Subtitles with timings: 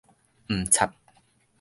[0.47, 0.91] 毋插